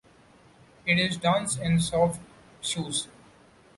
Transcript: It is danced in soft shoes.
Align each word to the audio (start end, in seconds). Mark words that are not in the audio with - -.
It 0.87 0.97
is 0.97 1.17
danced 1.17 1.59
in 1.59 1.79
soft 1.79 2.19
shoes. 2.59 3.07